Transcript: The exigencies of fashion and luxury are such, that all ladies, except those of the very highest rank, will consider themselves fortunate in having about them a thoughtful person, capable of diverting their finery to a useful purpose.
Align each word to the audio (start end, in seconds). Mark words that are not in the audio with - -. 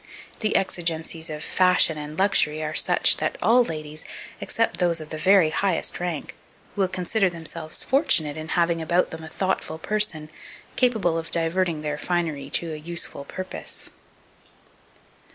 The 0.39 0.55
exigencies 0.55 1.29
of 1.29 1.43
fashion 1.43 1.95
and 1.95 2.17
luxury 2.17 2.63
are 2.63 2.73
such, 2.73 3.17
that 3.17 3.37
all 3.39 3.63
ladies, 3.63 4.03
except 4.39 4.79
those 4.79 4.99
of 4.99 5.09
the 5.09 5.19
very 5.19 5.51
highest 5.51 5.99
rank, 5.99 6.33
will 6.75 6.87
consider 6.87 7.29
themselves 7.29 7.83
fortunate 7.83 8.35
in 8.35 8.47
having 8.57 8.81
about 8.81 9.11
them 9.11 9.23
a 9.23 9.29
thoughtful 9.29 9.77
person, 9.77 10.31
capable 10.75 11.19
of 11.19 11.29
diverting 11.29 11.83
their 11.83 11.99
finery 11.99 12.49
to 12.49 12.73
a 12.73 12.77
useful 12.77 13.25
purpose. 13.25 13.91